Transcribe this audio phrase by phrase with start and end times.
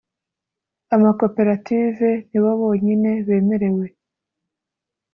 [0.95, 3.85] Amakoperative nibo bonyine bemerewe